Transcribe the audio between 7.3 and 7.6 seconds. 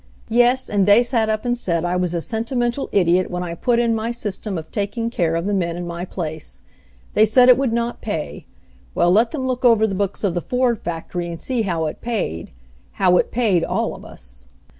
it